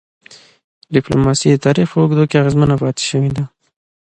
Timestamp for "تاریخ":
1.65-1.87